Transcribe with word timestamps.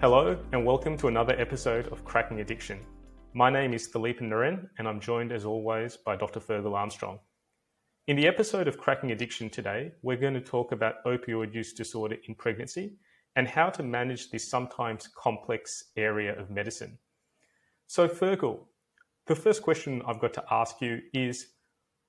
Hello, 0.00 0.38
and 0.52 0.64
welcome 0.64 0.96
to 0.98 1.08
another 1.08 1.34
episode 1.40 1.88
of 1.88 2.04
Cracking 2.04 2.38
Addiction. 2.38 2.78
My 3.34 3.50
name 3.50 3.74
is 3.74 3.88
Philippe 3.88 4.24
Naren, 4.24 4.68
and 4.78 4.86
I'm 4.86 5.00
joined 5.00 5.32
as 5.32 5.44
always 5.44 5.96
by 5.96 6.14
Dr. 6.14 6.38
Fergal 6.38 6.76
Armstrong. 6.76 7.18
In 8.06 8.14
the 8.14 8.28
episode 8.28 8.68
of 8.68 8.78
Cracking 8.78 9.10
Addiction 9.10 9.50
today, 9.50 9.90
we're 10.02 10.16
going 10.16 10.34
to 10.34 10.40
talk 10.40 10.70
about 10.70 11.04
opioid 11.04 11.52
use 11.52 11.72
disorder 11.72 12.14
in 12.28 12.36
pregnancy 12.36 12.92
and 13.34 13.48
how 13.48 13.70
to 13.70 13.82
manage 13.82 14.30
this 14.30 14.48
sometimes 14.48 15.08
complex 15.16 15.86
area 15.96 16.38
of 16.38 16.48
medicine. 16.48 16.96
So, 17.88 18.06
Fergal, 18.06 18.66
the 19.26 19.34
first 19.34 19.62
question 19.62 20.00
I've 20.06 20.20
got 20.20 20.32
to 20.34 20.44
ask 20.52 20.80
you 20.80 21.00
is 21.12 21.54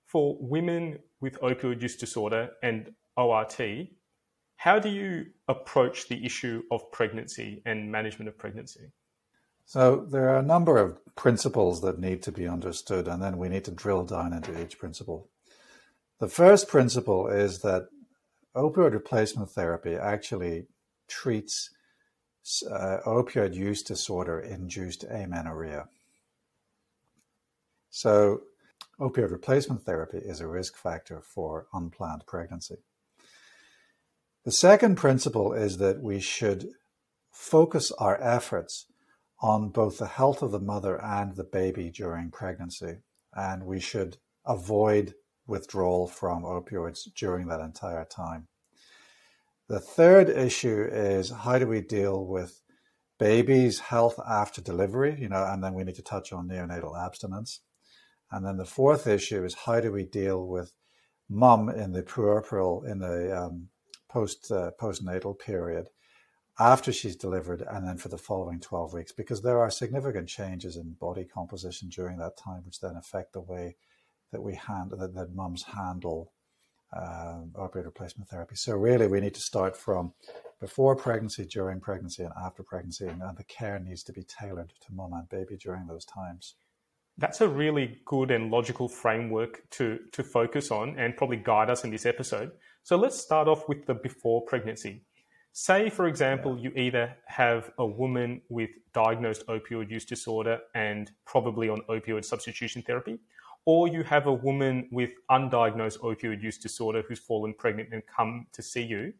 for 0.06 0.38
women 0.40 1.00
with 1.22 1.42
opioid 1.42 1.82
use 1.82 1.96
disorder 1.96 2.52
and 2.62 2.94
ORT, 3.18 3.60
how 4.60 4.78
do 4.78 4.90
you 4.90 5.26
approach 5.48 6.10
the 6.10 6.26
issue 6.26 6.64
of 6.70 6.92
pregnancy 6.92 7.62
and 7.66 7.90
management 7.90 8.28
of 8.28 8.38
pregnancy? 8.38 8.92
So, 9.64 10.06
there 10.12 10.28
are 10.28 10.40
a 10.40 10.52
number 10.56 10.78
of 10.78 11.00
principles 11.16 11.80
that 11.80 11.98
need 11.98 12.22
to 12.24 12.32
be 12.34 12.46
understood, 12.46 13.08
and 13.08 13.24
then 13.24 13.38
we 13.38 13.48
need 13.48 13.64
to 13.66 13.72
drill 13.72 14.04
down 14.04 14.34
into 14.34 14.62
each 14.62 14.78
principle. 14.78 15.30
The 16.20 16.28
first 16.28 16.68
principle 16.68 17.30
is 17.30 17.60
that 17.60 17.88
opioid 18.54 18.92
replacement 18.92 19.50
therapy 19.50 19.96
actually 19.96 20.68
treats 21.08 21.70
uh, 22.70 22.98
opioid 23.06 23.54
use 23.54 23.82
disorder 23.82 24.42
induced 24.42 25.06
amenorrhea. 25.06 25.88
So, 27.92 28.42
opioid 29.00 29.32
replacement 29.32 29.84
therapy 29.86 30.18
is 30.18 30.42
a 30.42 30.48
risk 30.48 30.76
factor 30.76 31.22
for 31.22 31.68
unplanned 31.72 32.26
pregnancy. 32.28 32.80
The 34.46 34.52
second 34.52 34.96
principle 34.96 35.54
is 35.54 35.78
that 35.78 36.02
we 36.02 36.20
should 36.20 36.70
focus 37.30 37.92
our 37.94 38.22
efforts 38.22 38.86
on 39.42 39.70
both 39.70 39.98
the 39.98 40.08
health 40.08 40.42
of 40.42 40.52
the 40.52 40.60
mother 40.60 41.02
and 41.04 41.36
the 41.36 41.44
baby 41.44 41.90
during 41.90 42.32
pregnancy, 42.32 43.00
and 43.34 43.66
we 43.66 43.80
should 43.80 44.18
avoid 44.46 45.14
withdrawal 45.46 46.08
from 46.08 46.44
opioids 46.44 47.08
during 47.16 47.48
that 47.48 47.60
entire 47.60 48.06
time. 48.06 48.48
The 49.68 49.80
third 49.80 50.30
issue 50.30 50.88
is 50.90 51.30
how 51.30 51.60
do 51.60 51.68
we 51.68 51.82
deal 51.82 52.26
with 52.26 52.62
baby's 53.20 53.80
health 53.80 54.20
after 54.28 54.62
delivery, 54.62 55.18
you 55.20 55.30
know, 55.30 55.44
and 55.44 55.64
then 55.64 55.74
we 55.74 55.84
need 55.84 55.96
to 55.96 56.02
touch 56.02 56.32
on 56.32 56.48
neonatal 56.48 56.98
abstinence. 56.98 57.60
And 58.32 58.46
then 58.46 58.58
the 58.58 58.66
fourth 58.66 59.06
issue 59.06 59.44
is 59.44 59.54
how 59.66 59.80
do 59.82 59.92
we 59.92 60.06
deal 60.06 60.46
with 60.46 60.72
mum 61.30 61.70
in 61.70 61.92
the 61.92 62.04
puerperal, 62.04 62.84
in 62.90 63.00
the 63.00 63.38
um, 63.38 63.70
post 64.10 64.52
uh, 64.52 64.72
postnatal 64.80 65.38
period 65.38 65.90
after 66.60 66.92
she's 66.92 67.16
delivered 67.16 67.62
and 67.62 67.88
then 67.88 67.98
for 67.98 68.10
the 68.10 68.18
following 68.18 68.60
12 68.60 68.94
weeks 68.94 69.12
because 69.12 69.42
there 69.42 69.60
are 69.60 69.72
significant 69.72 70.28
changes 70.28 70.76
in 70.76 70.92
body 70.94 71.24
composition 71.24 71.88
during 71.90 72.18
that 72.18 72.38
time 72.38 72.62
which 72.66 72.82
then 72.82 72.96
affect 72.98 73.34
the 73.34 73.40
way 73.40 73.76
that 74.32 74.42
we 74.42 74.56
handle 74.56 74.98
that, 74.98 75.14
that 75.14 75.34
mums 75.34 75.64
handle 75.64 76.32
um, 76.96 77.52
opioid 77.54 77.86
replacement 77.86 78.30
therapy 78.30 78.56
so 78.56 78.76
really 78.76 79.08
we 79.08 79.20
need 79.20 79.34
to 79.34 79.42
start 79.42 79.78
from 79.78 80.12
before 80.60 80.96
pregnancy 80.96 81.46
during 81.46 81.80
pregnancy 81.80 82.24
and 82.24 82.34
after 82.44 82.64
pregnancy 82.64 83.08
and, 83.08 83.22
and 83.22 83.38
the 83.38 83.44
care 83.44 83.80
needs 83.80 84.04
to 84.04 84.12
be 84.12 84.24
tailored 84.24 84.74
to 84.82 84.94
mum 84.94 85.14
and 85.14 85.30
baby 85.30 85.56
during 85.56 85.88
those 85.88 86.04
times 86.04 86.56
that's 87.20 87.42
a 87.42 87.48
really 87.48 88.00
good 88.06 88.32
and 88.32 88.50
logical 88.50 88.88
framework 88.88 89.70
to, 89.72 90.00
to 90.14 90.24
focus 90.24 90.72
on 90.72 90.98
and 90.98 91.16
probably 91.18 91.38
guide 91.38 91.70
us 91.70 91.84
in 91.84 91.92
this 91.92 92.06
episode. 92.06 92.52
So 92.84 92.98
let's 92.98 93.20
start 93.20 93.48
off 93.48 93.68
with 93.68 93.86
the 93.86 93.94
before 93.94 94.42
pregnancy. 94.46 95.04
Say, 95.52 95.90
for 95.90 96.08
example, 96.08 96.58
you 96.58 96.72
either 96.76 97.16
have 97.26 97.72
a 97.78 97.86
woman 97.86 98.42
with 98.50 98.70
diagnosed 98.94 99.46
opioid 99.48 99.90
use 99.90 100.06
disorder 100.06 100.60
and 100.76 101.12
probably 101.26 101.70
on 101.70 101.82
opioid 101.90 102.24
substitution 102.24 102.82
therapy, 102.82 103.20
or 103.66 103.88
you 103.88 104.04
have 104.04 104.28
a 104.28 104.34
woman 104.34 104.88
with 104.92 105.12
undiagnosed 105.30 106.00
opioid 106.00 106.42
use 106.42 106.58
disorder 106.58 107.04
who's 107.08 107.20
fallen 107.20 107.54
pregnant 107.54 107.90
and 107.92 108.04
come 108.08 108.48
to 108.54 108.62
see 108.62 108.84
you 108.84 109.14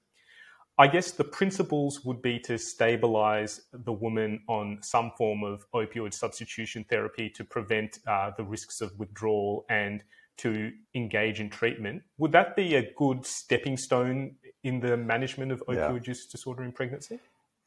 I 0.80 0.88
guess 0.88 1.12
the 1.12 1.26
principles 1.26 2.06
would 2.06 2.22
be 2.22 2.40
to 2.40 2.58
stabilize 2.58 3.64
the 3.74 3.92
woman 3.92 4.40
on 4.48 4.80
some 4.82 5.12
form 5.18 5.44
of 5.44 5.70
opioid 5.74 6.14
substitution 6.14 6.86
therapy 6.90 7.30
to 7.32 7.44
prevent 7.44 8.00
uh, 8.08 8.32
the 8.38 8.46
risks 8.46 8.80
of 8.80 8.98
withdrawal 8.98 9.66
and 9.70 10.06
to 10.40 10.72
engage 10.96 11.40
in 11.40 11.50
treatment. 11.50 12.04
Would 12.18 12.32
that 12.34 12.56
be 12.56 12.76
a 12.76 12.92
good 12.98 13.26
stepping 13.26 13.78
stone 13.78 14.36
in 14.64 14.80
the 14.80 14.98
management 14.98 15.52
of 15.52 15.64
opioid 15.68 16.04
yeah. 16.06 16.10
use 16.12 16.26
disorder 16.26 16.64
in 16.64 16.72
pregnancy? 16.72 17.20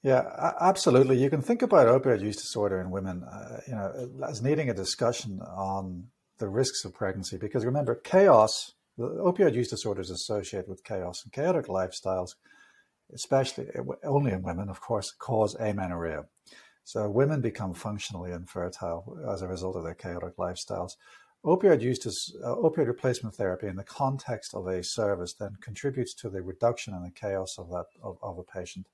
Yeah, 0.03 0.53
absolutely. 0.61 1.17
You 1.19 1.31
can 1.31 1.43
think 1.43 1.63
about 1.63 1.87
opioid 1.87 2.23
use 2.23 2.37
disorder 2.37 2.81
in 2.81 2.91
women, 2.91 3.23
uh, 3.23 3.61
you 3.67 3.75
know, 3.75 4.27
as 4.29 4.43
needing 4.43 4.69
a 4.69 4.75
discussion 4.75 5.41
on 5.41 6.09
the 6.39 6.49
risks 6.49 6.85
of 6.85 6.93
pregnancy. 6.93 7.39
Because 7.39 7.65
remember, 7.65 7.95
chaos, 7.95 8.73
the 8.99 9.05
opioid 9.05 9.55
use 9.55 9.69
disorder 9.69 10.01
is 10.01 10.11
associated 10.11 10.69
with 10.69 10.83
chaos 10.83 11.23
and 11.23 11.33
chaotic 11.33 11.67
lifestyles 11.67 12.35
especially 13.13 13.67
only 14.05 14.33
in 14.33 14.43
women, 14.43 14.69
of 14.69 14.81
course, 14.81 15.11
cause 15.11 15.55
amenorrhea. 15.55 16.25
So 16.85 17.09
women 17.09 17.41
become 17.41 17.75
functionally 17.75 18.33
infertile 18.33 19.17
as 19.31 19.43
a 19.43 19.49
result 19.49 19.77
of 19.77 19.85
their 19.85 19.95
chaotic 19.95 20.37
lifestyles. 20.37 20.93
Opioid 21.45 21.81
use 21.81 21.99
to, 22.01 22.11
uh, 22.45 22.55
opioid 22.55 22.87
replacement 22.87 23.35
therapy 23.35 23.67
in 23.67 23.75
the 23.75 23.83
context 23.83 24.55
of 24.55 24.69
a 24.69 24.83
service 24.83 25.35
then 25.35 25.57
contributes 25.61 26.15
to 26.15 26.31
the 26.31 26.41
reduction 26.41 26.95
in 26.95 27.03
the 27.03 27.11
chaos 27.11 27.59
of 27.59 27.69
that 27.71 27.87
of, 28.01 28.17
of 28.23 28.39
a 28.39 28.45
patient, 28.45 28.87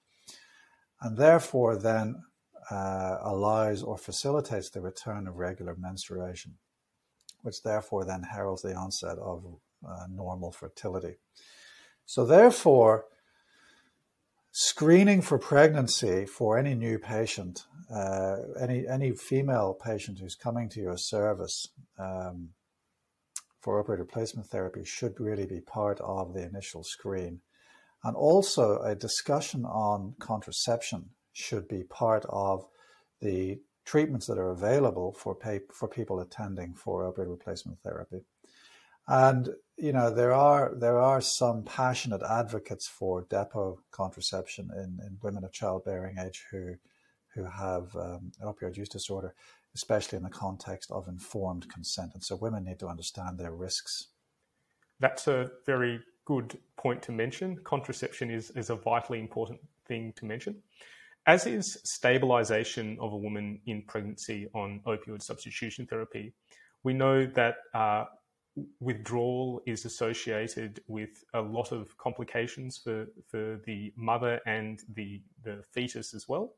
and 1.03 1.17
therefore 1.19 1.77
then 1.77 2.23
uh, 2.71 3.19
allows 3.23 3.83
or 3.83 3.99
facilitates 3.99 4.71
the 4.71 4.81
return 4.81 5.27
of 5.27 5.37
regular 5.37 5.77
menstruation, 5.77 6.55
which 7.43 7.63
therefore 7.63 8.07
then 8.07 8.23
heralds 8.23 8.63
the 8.63 8.75
onset 8.75 9.19
of 9.19 9.45
uh, 9.87 10.07
normal 10.11 10.51
fertility. 10.51 11.17
So 12.07 12.25
therefore, 12.25 13.05
Screening 14.51 15.23
for 15.23 15.39
pregnancy 15.39 16.27
for 16.27 16.59
any 16.59 16.75
new 16.75 16.99
patient, 16.99 17.65
uh, 17.95 18.37
any 18.59 18.87
any 18.89 19.13
female 19.13 19.75
patient 19.75 20.19
who's 20.19 20.35
coming 20.35 20.69
to 20.71 20.81
your 20.81 20.97
service 20.97 21.69
um, 21.99 22.51
for 23.61 23.83
opioid 23.83 23.99
replacement 23.99 24.49
therapy 24.49 24.85
should 24.85 25.21
really 25.21 25.47
be 25.47 25.61
part 25.61 26.01
of 26.01 26.33
the 26.33 26.43
initial 26.43 26.83
screen, 26.83 27.41
and 28.03 28.17
also 28.17 28.81
a 28.81 28.95
discussion 28.95 29.65
on 29.65 30.15
contraception 30.19 31.11
should 31.33 31.69
be 31.69 31.85
part 31.85 32.25
of 32.29 32.67
the 33.21 33.61
treatments 33.85 34.27
that 34.27 34.39
are 34.39 34.51
available 34.51 35.13
for 35.13 35.35
pay, 35.35 35.61
for 35.73 35.89
people 35.89 36.21
attending 36.21 36.75
for 36.75 37.11
opioid 37.11 37.31
replacement 37.31 37.79
therapy. 37.81 38.21
And 39.07 39.51
you 39.79 39.93
know 39.93 40.11
there 40.11 40.33
are 40.33 40.75
there 40.75 40.99
are 40.99 41.21
some 41.21 41.63
passionate 41.63 42.23
advocates 42.23 42.89
for 42.89 43.23
depot 43.31 43.81
contraception 43.91 44.71
in, 44.75 44.99
in 45.07 45.19
women 45.23 45.45
of 45.45 45.53
childbearing 45.53 46.17
age 46.19 46.45
who 46.51 46.75
who 47.35 47.45
have 47.45 47.95
um, 47.97 48.33
opioid 48.43 48.77
use 48.77 48.89
disorder, 48.89 49.35
especially 49.75 50.17
in 50.17 50.25
the 50.25 50.31
context 50.31 50.91
of 50.91 51.07
informed 51.09 51.71
consent. 51.73 52.11
And 52.15 52.25
so 52.25 52.37
women 52.37 52.65
need 52.65 52.81
to 52.81 52.89
understand 52.89 53.39
their 53.39 53.53
risks. 53.53 54.09
That's 54.99 55.29
a 55.29 55.51
very 55.65 56.01
good 56.25 56.59
point 56.77 57.03
to 57.03 57.13
mention. 57.13 57.59
Contraception 57.63 58.31
is, 58.31 58.51
is 58.51 58.71
a 58.71 58.75
vitally 58.75 59.21
important 59.21 59.61
thing 59.87 60.13
to 60.17 60.25
mention, 60.25 60.57
as 61.27 61.47
is 61.47 61.81
stabilization 61.85 62.99
of 63.01 63.13
a 63.13 63.17
woman 63.17 63.61
in 63.67 63.83
pregnancy 63.83 64.49
on 64.55 64.81
opioid 64.87 65.23
substitution 65.23 65.87
therapy. 65.87 66.33
We 66.83 66.93
know 66.93 67.27
that 67.27 67.57
uh, 67.75 68.07
withdrawal 68.81 69.61
is 69.67 69.85
associated 69.85 70.81
with 70.87 71.25
a 71.35 71.41
lot 71.41 71.73
of 71.73 71.97
complications 71.99 72.79
for, 72.79 73.07
for 73.27 73.61
the 73.67 73.93
mother 73.97 74.41
and 74.47 74.81
the, 74.95 75.23
the 75.45 75.63
fetus 75.73 76.15
as 76.15 76.29
well. 76.29 76.55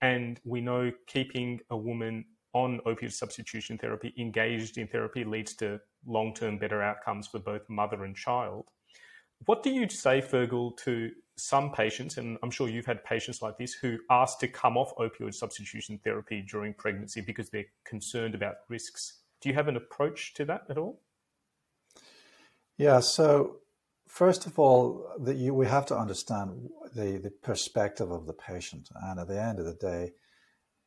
And 0.00 0.40
we 0.44 0.60
know 0.60 0.92
keeping 1.06 1.60
a 1.70 1.76
woman 1.76 2.24
on 2.54 2.80
opioid 2.86 3.12
substitution 3.12 3.78
therapy, 3.78 4.14
engaged 4.18 4.78
in 4.78 4.86
therapy, 4.86 5.24
leads 5.24 5.54
to 5.56 5.80
long 6.06 6.34
term 6.34 6.58
better 6.58 6.82
outcomes 6.82 7.26
for 7.26 7.38
both 7.38 7.68
mother 7.68 8.04
and 8.04 8.16
child. 8.16 8.66
What 9.44 9.62
do 9.62 9.70
you 9.70 9.88
say, 9.88 10.20
Fergal, 10.20 10.76
to 10.78 11.10
some 11.36 11.70
patients, 11.70 12.16
and 12.16 12.38
I'm 12.42 12.50
sure 12.50 12.68
you've 12.68 12.86
had 12.86 13.04
patients 13.04 13.42
like 13.42 13.56
this, 13.58 13.74
who 13.74 13.98
ask 14.10 14.38
to 14.40 14.48
come 14.48 14.76
off 14.76 14.94
opioid 14.96 15.34
substitution 15.34 16.00
therapy 16.02 16.44
during 16.48 16.74
pregnancy 16.74 17.20
because 17.20 17.50
they're 17.50 17.66
concerned 17.84 18.34
about 18.34 18.56
risks? 18.68 19.20
Do 19.40 19.48
you 19.48 19.54
have 19.54 19.68
an 19.68 19.76
approach 19.76 20.34
to 20.34 20.44
that 20.46 20.62
at 20.68 20.78
all? 20.78 21.00
Yeah. 22.78 23.00
So 23.00 23.56
first 24.06 24.46
of 24.46 24.56
all, 24.58 25.04
the, 25.18 25.34
you, 25.34 25.52
we 25.52 25.66
have 25.66 25.84
to 25.86 25.98
understand 25.98 26.70
the, 26.94 27.18
the 27.18 27.32
perspective 27.42 28.10
of 28.12 28.26
the 28.26 28.32
patient, 28.32 28.88
and 29.02 29.18
at 29.18 29.26
the 29.26 29.42
end 29.42 29.58
of 29.58 29.66
the 29.66 29.74
day, 29.74 30.12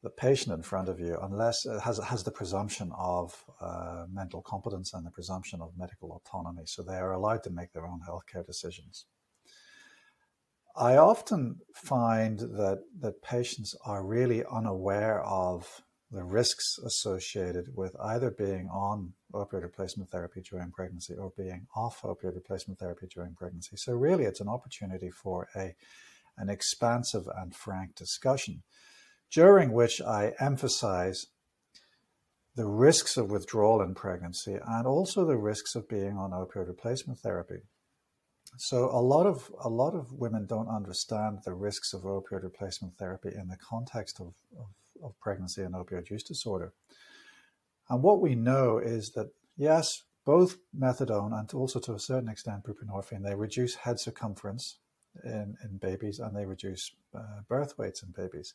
the 0.01 0.09
patient 0.09 0.55
in 0.55 0.63
front 0.63 0.89
of 0.89 0.99
you, 0.99 1.15
unless 1.21 1.65
it 1.65 1.81
has 1.81 1.99
has 1.99 2.23
the 2.23 2.31
presumption 2.31 2.91
of 2.97 3.43
uh, 3.59 4.05
mental 4.11 4.41
competence 4.41 4.93
and 4.93 5.05
the 5.05 5.11
presumption 5.11 5.61
of 5.61 5.77
medical 5.77 6.09
autonomy, 6.13 6.63
so 6.65 6.81
they 6.81 6.95
are 6.95 7.11
allowed 7.11 7.43
to 7.43 7.51
make 7.51 7.71
their 7.73 7.85
own 7.85 7.99
healthcare 8.09 8.45
decisions. 8.45 9.05
I 10.75 10.95
often 10.95 11.59
find 11.75 12.39
that 12.39 12.79
that 13.01 13.21
patients 13.21 13.75
are 13.85 14.03
really 14.03 14.43
unaware 14.49 15.21
of 15.23 15.83
the 16.11 16.23
risks 16.23 16.77
associated 16.85 17.75
with 17.75 17.95
either 18.01 18.29
being 18.29 18.67
on 18.67 19.13
opioid 19.33 19.63
replacement 19.63 20.09
therapy 20.09 20.41
during 20.41 20.71
pregnancy 20.71 21.15
or 21.15 21.31
being 21.37 21.67
off 21.75 22.01
opioid 22.01 22.35
replacement 22.35 22.79
therapy 22.79 23.07
during 23.13 23.33
pregnancy. 23.33 23.77
So 23.77 23.93
really 23.93 24.25
it's 24.25 24.41
an 24.41 24.49
opportunity 24.49 25.09
for 25.09 25.47
a 25.55 25.75
an 26.37 26.49
expansive 26.49 27.27
and 27.37 27.53
frank 27.53 27.95
discussion 27.95 28.63
during 29.31 29.71
which 29.71 30.01
I 30.01 30.33
emphasize 30.39 31.27
the 32.55 32.67
risks 32.67 33.15
of 33.15 33.31
withdrawal 33.31 33.81
in 33.81 33.95
pregnancy 33.95 34.57
and 34.65 34.85
also 34.85 35.25
the 35.25 35.37
risks 35.37 35.75
of 35.75 35.87
being 35.87 36.17
on 36.17 36.31
opioid 36.31 36.67
replacement 36.67 37.19
therapy. 37.19 37.61
So 38.57 38.89
a 38.91 38.99
lot 38.99 39.25
of 39.25 39.49
a 39.63 39.69
lot 39.69 39.95
of 39.95 40.11
women 40.11 40.45
don't 40.45 40.67
understand 40.67 41.39
the 41.45 41.53
risks 41.53 41.93
of 41.93 42.01
opioid 42.01 42.43
replacement 42.43 42.97
therapy 42.97 43.29
in 43.33 43.47
the 43.47 43.57
context 43.57 44.19
of, 44.19 44.33
of, 44.59 44.65
of 45.03 45.19
pregnancy 45.19 45.61
and 45.61 45.75
opioid 45.75 46.09
use 46.09 46.23
disorder. 46.23 46.73
And 47.89 48.01
what 48.01 48.21
we 48.21 48.35
know 48.35 48.77
is 48.77 49.11
that 49.11 49.31
yes, 49.57 50.03
both 50.25 50.57
methadone 50.77 51.37
and 51.37 51.51
also 51.53 51.79
to 51.79 51.93
a 51.93 51.99
certain 51.99 52.29
extent 52.29 52.63
buprenorphine, 52.63 53.23
they 53.23 53.35
reduce 53.35 53.75
head 53.75 53.99
circumference 53.99 54.77
in, 55.23 55.55
in 55.63 55.77
babies 55.77 56.19
and 56.19 56.35
they 56.35 56.45
reduce 56.45 56.91
uh, 57.15 57.41
birth 57.47 57.77
weights 57.77 58.03
in 58.03 58.11
babies. 58.11 58.53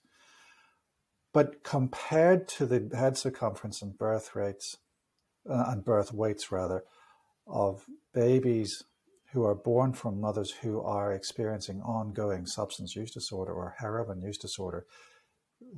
But 1.33 1.63
compared 1.63 2.49
to 2.49 2.67
the 2.67 2.97
head 2.97 3.19
circumference 3.19 3.83
and 3.83 3.99
birth 3.99 4.35
rates, 4.35 4.79
uh, 5.49 5.67
and 5.69 5.85
birth 5.85 6.13
weights 6.13 6.51
rather, 6.51 6.85
of 7.47 7.85
babies 8.15 8.85
who 9.33 9.45
are 9.45 9.55
born 9.55 9.93
from 9.93 10.21
mothers 10.21 10.51
who 10.51 10.81
are 10.81 11.13
experiencing 11.13 11.83
ongoing 11.83 12.47
substance 12.47 12.97
use 12.97 13.11
disorder 13.11 13.53
or 13.53 13.75
heroin 13.79 14.23
use 14.23 14.39
disorder, 14.39 14.87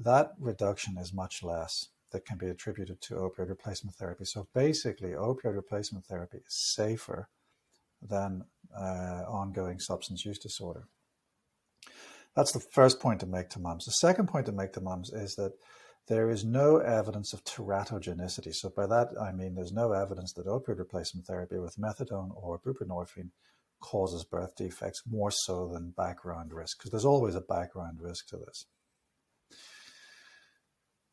that 0.02 0.32
reduction 0.38 0.96
is 0.98 1.12
much 1.12 1.42
less 1.42 1.88
that 2.10 2.24
can 2.24 2.38
be 2.38 2.48
attributed 2.48 3.00
to 3.02 3.14
opioid 3.14 3.48
replacement 3.48 3.96
therapy. 3.96 4.24
So 4.24 4.48
basically, 4.54 5.10
opioid 5.10 5.54
replacement 5.54 6.06
therapy 6.06 6.38
is 6.38 6.74
safer 6.74 7.28
than 8.00 8.44
uh, 8.76 9.24
ongoing 9.28 9.78
substance 9.78 10.24
use 10.24 10.38
disorder. 10.38 10.84
That's 12.34 12.52
the 12.52 12.60
first 12.60 13.00
point 13.00 13.20
to 13.20 13.26
make 13.26 13.50
to 13.50 13.60
mums. 13.60 13.84
The 13.84 13.92
second 13.92 14.28
point 14.28 14.46
to 14.46 14.52
make 14.52 14.72
to 14.74 14.80
mums 14.80 15.10
is 15.10 15.34
that 15.34 15.54
there 16.06 16.30
is 16.30 16.44
no 16.44 16.78
evidence 16.78 17.32
of 17.32 17.44
teratogenicity. 17.44 18.54
So 18.54 18.70
by 18.70 18.86
that 18.86 19.08
I 19.20 19.32
mean 19.32 19.54
there's 19.54 19.72
no 19.72 19.92
evidence 19.92 20.32
that 20.34 20.46
opioid 20.46 20.78
replacement 20.78 21.26
therapy 21.26 21.58
with 21.58 21.76
methadone 21.76 22.30
or 22.34 22.58
buprenorphine 22.58 23.30
causes 23.80 24.24
birth 24.24 24.56
defects 24.56 25.02
more 25.08 25.30
so 25.30 25.68
than 25.68 25.90
background 25.90 26.52
risk, 26.52 26.78
because 26.78 26.90
there's 26.90 27.04
always 27.04 27.34
a 27.34 27.40
background 27.40 27.98
risk 28.00 28.28
to 28.28 28.36
this. 28.36 28.66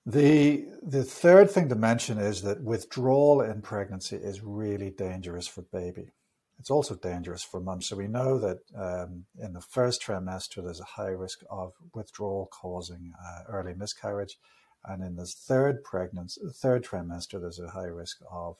The, 0.06 0.66
the 0.84 1.04
third 1.04 1.50
thing 1.50 1.68
to 1.70 1.76
mention 1.76 2.20
is 2.20 2.44
that 2.44 2.62
withdrawal 2.62 3.42
in 3.42 3.62
pregnancy 3.62 4.18
is 4.18 4.44
really 4.44 4.92
dangerous 4.92 5.48
for 5.48 5.64
baby. 5.64 6.12
It's 6.60 6.70
also 6.70 6.96
dangerous 6.96 7.44
for 7.44 7.60
mum. 7.60 7.82
So 7.82 7.96
we 7.96 8.08
know 8.08 8.38
that 8.38 8.60
um, 8.78 9.26
in 9.40 9.54
the 9.54 9.62
first 9.62 10.04
trimester, 10.04 10.64
there's 10.64 10.80
a 10.80 10.86
high 10.86 11.10
risk 11.10 11.42
of 11.50 11.74
withdrawal 11.94 12.48
causing 12.52 13.14
uh, 13.20 13.44
early 13.50 13.74
miscarriage. 13.74 14.38
And 14.86 15.04
in 15.04 15.16
the 15.16 15.26
third 15.26 15.84
pregnancy, 15.84 16.40
third 16.54 16.86
trimester, 16.86 17.42
there's 17.42 17.60
a 17.60 17.70
high 17.70 17.86
risk 17.86 18.20
of 18.32 18.58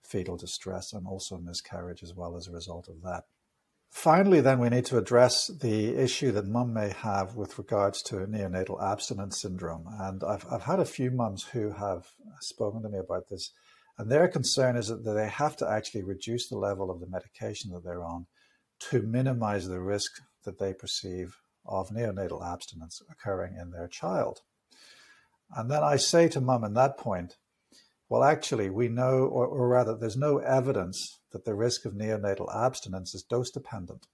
fetal 0.00 0.36
distress 0.36 0.92
and 0.92 1.06
also 1.06 1.38
miscarriage 1.38 2.02
as 2.04 2.14
well 2.14 2.36
as 2.36 2.46
a 2.46 2.52
result 2.52 2.88
of 2.88 3.02
that. 3.02 3.24
Finally, 3.94 4.40
then 4.40 4.58
we 4.58 4.68
need 4.68 4.84
to 4.84 4.98
address 4.98 5.46
the 5.46 5.94
issue 5.96 6.32
that 6.32 6.46
mum 6.46 6.74
may 6.74 6.90
have 6.90 7.36
with 7.36 7.56
regards 7.56 8.02
to 8.02 8.16
neonatal 8.16 8.82
abstinence 8.82 9.40
syndrome. 9.40 9.86
And 10.00 10.22
I've, 10.24 10.44
I've 10.50 10.64
had 10.64 10.80
a 10.80 10.84
few 10.84 11.10
mums 11.10 11.44
who 11.44 11.70
have 11.70 12.08
spoken 12.40 12.82
to 12.82 12.88
me 12.88 12.98
about 12.98 13.28
this 13.28 13.52
and 13.96 14.10
their 14.10 14.28
concern 14.28 14.76
is 14.76 14.88
that 14.88 15.04
they 15.04 15.28
have 15.28 15.56
to 15.56 15.68
actually 15.68 16.02
reduce 16.02 16.48
the 16.48 16.58
level 16.58 16.90
of 16.90 17.00
the 17.00 17.06
medication 17.06 17.70
that 17.72 17.84
they're 17.84 18.04
on 18.04 18.26
to 18.90 19.02
minimize 19.02 19.68
the 19.68 19.80
risk 19.80 20.20
that 20.44 20.58
they 20.58 20.72
perceive 20.72 21.36
of 21.64 21.90
neonatal 21.90 22.44
abstinence 22.44 23.00
occurring 23.10 23.56
in 23.56 23.70
their 23.70 23.88
child. 23.88 24.40
And 25.56 25.70
then 25.70 25.82
I 25.84 25.96
say 25.96 26.28
to 26.28 26.40
mum 26.40 26.64
in 26.64 26.74
that 26.74 26.98
point, 26.98 27.36
well, 28.14 28.24
actually, 28.24 28.70
we 28.70 28.88
know, 28.88 29.26
or, 29.26 29.46
or 29.46 29.68
rather, 29.68 29.96
there's 29.96 30.16
no 30.16 30.38
evidence 30.38 31.18
that 31.32 31.44
the 31.44 31.54
risk 31.54 31.84
of 31.84 31.94
neonatal 31.94 32.54
abstinence 32.54 33.12
is 33.12 33.22
dose 33.22 33.50
dependent. 33.50 34.06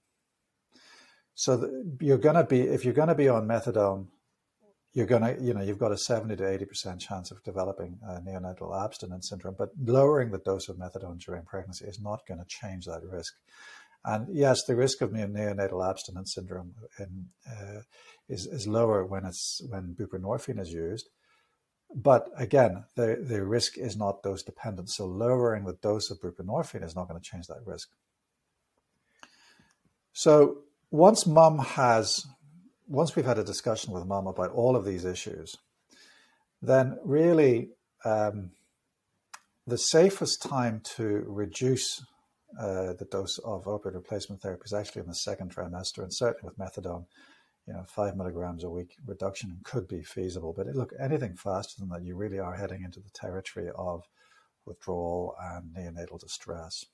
So 1.34 1.70
you're 2.00 2.18
going 2.18 2.36
to 2.36 2.44
be, 2.44 2.60
if 2.62 2.84
you're 2.84 2.94
going 2.94 3.08
to 3.08 3.14
be 3.14 3.28
on 3.28 3.46
methadone 3.46 4.06
you're 4.92 5.06
going 5.06 5.22
to, 5.22 5.40
you 5.40 5.54
know, 5.54 5.62
you've 5.62 5.78
got 5.78 5.92
a 5.92 5.98
70 5.98 6.36
to 6.36 6.42
80% 6.42 6.98
chance 6.98 7.30
of 7.30 7.42
developing 7.44 7.98
neonatal 8.26 8.84
abstinence 8.84 9.28
syndrome, 9.28 9.54
but 9.56 9.70
lowering 9.84 10.30
the 10.30 10.38
dose 10.38 10.68
of 10.68 10.76
methadone 10.76 11.20
during 11.20 11.44
pregnancy 11.44 11.84
is 11.84 12.00
not 12.00 12.26
going 12.26 12.40
to 12.40 12.46
change 12.48 12.86
that 12.86 13.02
risk. 13.04 13.34
And 14.04 14.26
yes, 14.34 14.64
the 14.64 14.74
risk 14.74 15.00
of 15.02 15.10
neonatal 15.10 15.88
abstinence 15.88 16.34
syndrome 16.34 16.74
in, 16.98 17.26
uh, 17.48 17.82
is, 18.28 18.46
is 18.46 18.66
lower 18.66 19.04
when 19.04 19.26
it's 19.26 19.60
when 19.68 19.94
buprenorphine 19.94 20.58
is 20.58 20.72
used. 20.72 21.08
But 21.94 22.28
again, 22.36 22.84
the, 22.94 23.18
the 23.20 23.44
risk 23.44 23.76
is 23.76 23.96
not 23.96 24.22
dose 24.22 24.42
dependent. 24.42 24.90
So 24.90 25.06
lowering 25.06 25.64
the 25.64 25.72
dose 25.74 26.10
of 26.10 26.20
buprenorphine 26.20 26.84
is 26.84 26.94
not 26.94 27.08
going 27.08 27.20
to 27.20 27.30
change 27.30 27.46
that 27.48 27.66
risk. 27.66 27.90
So 30.12 30.58
once 30.90 31.26
mum 31.26 31.58
has 31.58 32.26
once 32.90 33.14
we've 33.14 33.24
had 33.24 33.38
a 33.38 33.44
discussion 33.44 33.92
with 33.92 34.04
mom 34.04 34.26
about 34.26 34.50
all 34.50 34.74
of 34.74 34.84
these 34.84 35.04
issues, 35.04 35.56
then 36.60 36.98
really 37.04 37.70
um, 38.04 38.50
the 39.66 39.78
safest 39.78 40.42
time 40.42 40.80
to 40.96 41.24
reduce 41.26 42.02
uh, 42.58 42.94
the 42.94 43.06
dose 43.08 43.38
of 43.44 43.64
opioid 43.64 43.94
replacement 43.94 44.42
therapy 44.42 44.62
is 44.64 44.72
actually 44.72 45.02
in 45.02 45.06
the 45.08 45.14
second 45.14 45.54
trimester, 45.54 46.02
and 46.02 46.12
certainly 46.12 46.42
with 46.42 46.58
methadone, 46.58 47.06
you 47.70 47.76
know, 47.76 47.84
five 47.86 48.16
milligrams 48.16 48.64
a 48.64 48.68
week 48.68 48.96
reduction 49.06 49.56
could 49.62 49.86
be 49.86 50.02
feasible. 50.02 50.52
But 50.52 50.66
look, 50.74 50.92
anything 50.98 51.36
faster 51.36 51.78
than 51.78 51.88
that, 51.90 52.02
you 52.02 52.16
really 52.16 52.40
are 52.40 52.52
heading 52.52 52.82
into 52.82 52.98
the 52.98 53.10
territory 53.10 53.70
of 53.76 54.08
withdrawal 54.66 55.36
and 55.40 55.72
neonatal 55.72 56.18
distress. 56.18 56.84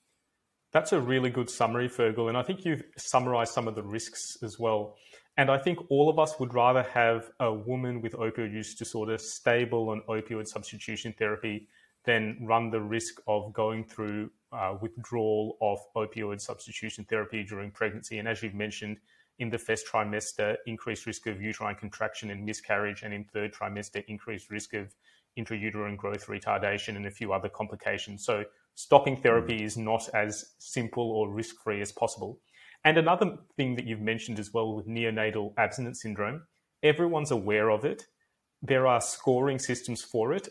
That's 0.73 0.93
a 0.93 1.01
really 1.01 1.31
good 1.31 1.49
summary, 1.49 1.89
Fergal, 1.89 2.29
and 2.29 2.37
I 2.37 2.43
think 2.43 2.67
you've 2.67 2.83
summarized 2.99 3.55
some 3.55 3.69
of 3.69 3.75
the 3.75 3.83
risks 3.83 4.37
as 4.43 4.59
well. 4.59 4.97
And 5.39 5.51
I 5.51 5.57
think 5.57 5.79
all 5.89 6.11
of 6.11 6.19
us 6.19 6.39
would 6.39 6.53
rather 6.53 6.83
have 6.83 7.31
a 7.41 7.51
woman 7.51 8.03
with 8.03 8.13
opioid 8.13 8.53
use 8.53 8.75
disorder 8.75 9.17
stable 9.17 9.89
on 9.89 10.03
opioid 10.11 10.47
substitution 10.47 11.15
therapy 11.19 11.69
than 12.05 12.37
run 12.43 12.69
the 12.69 12.83
risk 12.83 13.23
of 13.27 13.51
going 13.55 13.85
through 13.85 14.31
uh, 14.53 14.77
withdrawal 14.83 15.57
of 15.63 15.79
opioid 15.97 16.43
substitution 16.43 17.07
therapy 17.09 17.45
during 17.45 17.71
pregnancy. 17.71 18.19
And 18.19 18.29
as 18.29 18.43
you've 18.43 18.55
mentioned, 18.55 18.99
in 19.39 19.51
the 19.51 19.59
first 19.59 19.87
trimester, 19.87 20.57
increased 20.67 21.07
risk 21.07 21.27
of 21.27 21.43
uterine 21.43 21.77
contraction 21.77 22.31
and 22.31 22.45
miscarriage, 22.45 23.03
and 23.03 23.13
in 23.13 23.25
third 23.25 23.53
trimester, 23.53 24.05
increased 24.09 24.51
risk 24.51 24.75
of 24.75 24.95
intrauterine 25.39 25.97
growth 25.97 26.27
retardation 26.27 26.97
and 26.97 27.07
a 27.07 27.11
few 27.11 27.33
other 27.33 27.49
complications. 27.49 28.25
So 28.25 28.45
stopping 28.75 29.17
therapy 29.17 29.59
mm. 29.59 29.65
is 29.65 29.77
not 29.77 30.09
as 30.15 30.55
simple 30.59 31.11
or 31.11 31.31
risk 31.31 31.57
free 31.63 31.81
as 31.81 31.93
possible. 31.93 32.41
And 32.85 32.99
another 32.99 33.39
thing 33.57 33.75
that 33.77 33.87
you've 33.87 34.01
mentioned 34.01 34.39
as 34.39 34.53
well 34.53 34.75
with 34.75 34.87
neonatal 34.87 35.55
abstinence 35.59 36.03
syndrome, 36.03 36.43
everyone's 36.83 37.31
aware 37.31 37.71
of 37.71 37.85
it. 37.85 38.07
There 38.63 38.87
are 38.87 39.01
scoring 39.01 39.59
systems 39.59 40.03
for 40.03 40.33
it. 40.33 40.49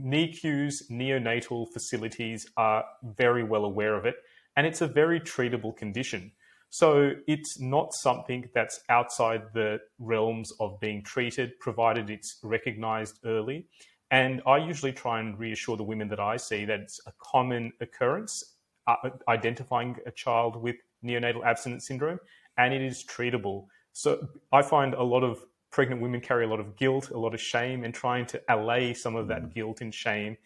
NICUs, 0.00 0.90
neonatal 0.90 1.72
facilities 1.72 2.50
are 2.56 2.84
very 3.02 3.44
well 3.44 3.64
aware 3.64 3.94
of 3.94 4.06
it, 4.06 4.16
and 4.56 4.66
it's 4.66 4.80
a 4.80 4.88
very 4.88 5.20
treatable 5.20 5.76
condition. 5.76 6.32
So 6.70 7.12
it's 7.26 7.60
not 7.60 7.94
something 7.94 8.48
that's 8.54 8.80
outside 8.88 9.42
the 9.54 9.80
realms 9.98 10.52
of 10.60 10.80
being 10.80 11.02
treated, 11.02 11.58
provided 11.60 12.10
it's 12.10 12.38
recognized 12.42 13.20
early. 13.24 13.68
And 14.10 14.42
I 14.46 14.58
usually 14.58 14.92
try 14.92 15.20
and 15.20 15.38
reassure 15.38 15.76
the 15.76 15.84
women 15.84 16.08
that 16.08 16.20
I 16.20 16.36
see 16.36 16.64
that 16.64 16.80
it's 16.80 17.00
a 17.06 17.12
common 17.18 17.72
occurrence, 17.80 18.56
uh, 18.86 19.10
identifying 19.28 19.96
a 20.06 20.10
child 20.10 20.56
with 20.56 20.76
neonatal 21.04 21.44
abstinence 21.44 21.86
syndrome, 21.86 22.18
and 22.58 22.74
it 22.74 22.82
is 22.82 23.04
treatable. 23.04 23.66
So 23.92 24.26
I 24.52 24.62
find 24.62 24.94
a 24.94 25.02
lot 25.02 25.22
of 25.22 25.44
pregnant 25.70 26.00
women 26.00 26.20
carry 26.20 26.44
a 26.44 26.48
lot 26.48 26.60
of 26.60 26.76
guilt, 26.76 27.10
a 27.10 27.18
lot 27.18 27.34
of 27.34 27.40
shame, 27.40 27.84
and 27.84 27.92
trying 27.92 28.26
to 28.26 28.40
allay 28.48 28.94
some 28.94 29.16
of 29.16 29.26
that 29.28 29.42
mm. 29.42 29.54
guilt 29.54 29.80
and 29.80 29.92
shame, 29.92 30.36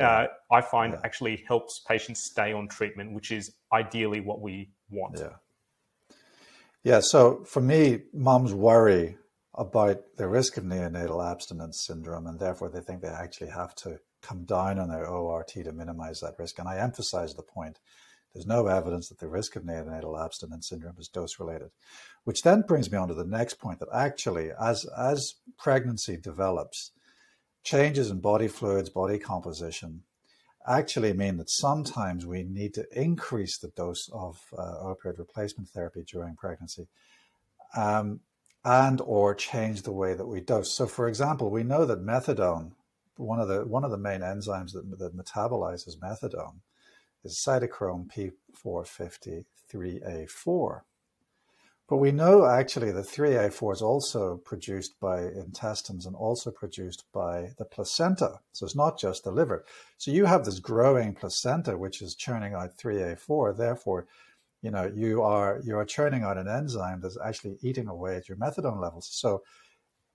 uh, 0.00 0.26
I 0.50 0.60
find 0.60 0.92
yeah. 0.94 1.00
actually 1.04 1.44
helps 1.46 1.80
patients 1.86 2.20
stay 2.20 2.52
on 2.52 2.66
treatment, 2.68 3.12
which 3.12 3.30
is 3.30 3.54
ideally 3.72 4.20
what 4.20 4.40
we 4.40 4.70
want. 4.90 5.18
Yeah. 5.18 5.28
Yeah. 6.84 7.00
So 7.00 7.44
for 7.44 7.62
me, 7.62 8.02
moms 8.12 8.52
worry 8.52 9.16
about 9.54 10.02
the 10.18 10.28
risk 10.28 10.58
of 10.58 10.64
neonatal 10.64 11.24
abstinence 11.24 11.80
syndrome, 11.80 12.26
and 12.26 12.38
therefore 12.38 12.68
they 12.68 12.80
think 12.80 13.00
they 13.00 13.08
actually 13.08 13.50
have 13.50 13.74
to 13.76 13.98
come 14.20 14.44
down 14.44 14.78
on 14.78 14.90
their 14.90 15.06
ORT 15.06 15.48
to 15.48 15.72
minimize 15.72 16.20
that 16.20 16.38
risk. 16.38 16.58
And 16.58 16.68
I 16.68 16.78
emphasize 16.78 17.34
the 17.34 17.42
point 17.42 17.78
There's 18.34 18.46
no 18.46 18.66
evidence 18.66 19.08
that 19.08 19.20
the 19.20 19.28
risk 19.28 19.54
of 19.54 19.62
neonatal 19.62 20.22
abstinence 20.22 20.68
syndrome 20.68 20.96
is 20.98 21.08
dose 21.08 21.38
related. 21.38 21.70
Which 22.24 22.42
then 22.42 22.62
brings 22.62 22.90
me 22.90 22.98
on 22.98 23.08
to 23.08 23.14
the 23.14 23.24
next 23.24 23.60
point 23.60 23.78
that 23.78 23.88
actually, 23.94 24.50
as, 24.60 24.84
as 24.98 25.36
pregnancy 25.56 26.16
develops, 26.16 26.90
changes 27.62 28.10
in 28.10 28.20
body 28.20 28.48
fluids, 28.48 28.90
body 28.90 29.18
composition, 29.18 30.02
actually 30.66 31.12
mean 31.12 31.36
that 31.36 31.50
sometimes 31.50 32.24
we 32.24 32.42
need 32.42 32.74
to 32.74 32.86
increase 32.92 33.58
the 33.58 33.68
dose 33.68 34.08
of 34.12 34.40
uh, 34.56 34.82
opioid 34.82 35.18
replacement 35.18 35.68
therapy 35.68 36.04
during 36.06 36.36
pregnancy 36.36 36.86
um, 37.76 38.20
and 38.64 39.00
or 39.02 39.34
change 39.34 39.82
the 39.82 39.92
way 39.92 40.14
that 40.14 40.26
we 40.26 40.40
dose. 40.40 40.72
So 40.72 40.86
for 40.86 41.06
example, 41.08 41.50
we 41.50 41.64
know 41.64 41.84
that 41.84 42.02
methadone, 42.04 42.72
one 43.16 43.40
of 43.40 43.48
the 43.48 43.64
one 43.66 43.84
of 43.84 43.90
the 43.90 43.98
main 43.98 44.20
enzymes 44.20 44.72
that, 44.72 44.98
that 44.98 45.16
metabolizes 45.16 45.98
methadone 45.98 46.60
is 47.24 47.34
cytochrome 47.36 48.08
P450-3A4. 49.72 50.80
But 51.86 51.98
we 51.98 52.12
know 52.12 52.46
actually 52.46 52.92
that 52.92 53.06
3A4 53.06 53.74
is 53.74 53.82
also 53.82 54.38
produced 54.38 54.98
by 55.00 55.24
intestines 55.24 56.06
and 56.06 56.16
also 56.16 56.50
produced 56.50 57.04
by 57.12 57.50
the 57.58 57.66
placenta. 57.66 58.40
So 58.52 58.64
it's 58.64 58.74
not 58.74 58.98
just 58.98 59.24
the 59.24 59.30
liver. 59.30 59.66
So 59.98 60.10
you 60.10 60.24
have 60.24 60.46
this 60.46 60.60
growing 60.60 61.14
placenta 61.14 61.76
which 61.76 62.00
is 62.00 62.14
churning 62.14 62.54
out 62.54 62.78
3A4. 62.78 63.56
Therefore, 63.56 64.06
you 64.62 64.70
know, 64.70 64.90
you 64.94 65.20
are 65.22 65.60
you 65.62 65.76
are 65.76 65.84
churning 65.84 66.22
out 66.22 66.38
an 66.38 66.48
enzyme 66.48 67.00
that's 67.02 67.18
actually 67.22 67.58
eating 67.60 67.88
away 67.88 68.16
at 68.16 68.30
your 68.30 68.38
methadone 68.38 68.80
levels. 68.80 69.06
So 69.12 69.42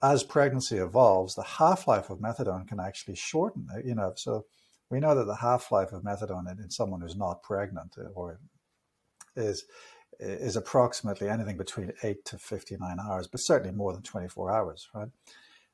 as 0.02 0.24
pregnancy 0.24 0.78
evolves, 0.78 1.36
the 1.36 1.44
half-life 1.44 2.10
of 2.10 2.18
methadone 2.18 2.68
can 2.68 2.80
actually 2.80 3.16
shorten. 3.16 3.68
Uh, 3.72 3.80
you 3.86 3.94
know, 3.94 4.14
so 4.16 4.46
we 4.90 5.00
know 5.00 5.14
that 5.14 5.26
the 5.26 5.36
half-life 5.36 5.92
of 5.92 6.02
methadone 6.02 6.52
in, 6.52 6.58
in 6.60 6.72
someone 6.72 7.02
who's 7.02 7.16
not 7.16 7.44
pregnant 7.44 7.96
uh, 8.00 8.08
or 8.16 8.40
is 9.36 9.66
is 10.20 10.56
approximately 10.56 11.30
anything 11.30 11.58
between 11.58 11.94
8 12.04 12.26
to 12.26 12.38
59 12.38 12.98
hours, 13.00 13.28
but 13.28 13.40
certainly 13.40 13.76
more 13.76 13.94
than 13.94 14.02
24 14.02 14.52
hours, 14.52 14.90
right? 14.94 15.10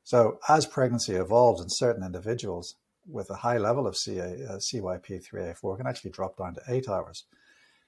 So 0.04 0.38
as 0.48 0.66
pregnancy 0.66 1.14
evolves 1.14 1.60
in 1.60 1.68
certain 1.68 2.04
individuals 2.04 2.76
with 3.08 3.28
a 3.30 3.36
high 3.36 3.58
level 3.58 3.86
of 3.86 3.96
CA, 3.96 4.22
uh, 4.22 4.56
CYP3A4 4.56 5.76
can 5.76 5.86
actually 5.86 6.10
drop 6.10 6.36
down 6.36 6.54
to 6.54 6.62
8 6.68 6.88
hours. 6.88 7.24